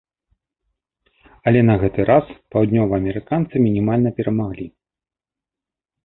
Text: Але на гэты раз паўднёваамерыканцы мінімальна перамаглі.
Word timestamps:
Але 1.49 1.59
на 1.69 1.75
гэты 1.83 2.05
раз 2.11 2.25
паўднёваамерыканцы 2.55 3.55
мінімальна 3.65 4.09
перамаглі. 4.21 4.65